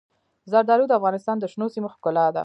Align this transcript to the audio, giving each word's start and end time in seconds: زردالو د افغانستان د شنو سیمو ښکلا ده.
زردالو 0.51 0.85
د 0.89 0.93
افغانستان 0.99 1.35
د 1.39 1.45
شنو 1.51 1.67
سیمو 1.73 1.91
ښکلا 1.93 2.25
ده. 2.35 2.39